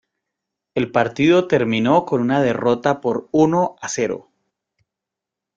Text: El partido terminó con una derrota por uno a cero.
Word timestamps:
El 0.73 0.91
partido 0.91 1.47
terminó 1.47 2.05
con 2.05 2.21
una 2.21 2.41
derrota 2.41 3.01
por 3.01 3.29
uno 3.31 3.75
a 3.81 3.87
cero. 3.87 4.31